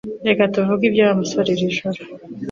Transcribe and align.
Reka 0.27 0.43
tuvuge 0.53 0.83
ibya 0.89 1.05
Wa 1.07 1.19
musore 1.21 1.47
iri 1.51 1.75
joro 1.77 1.99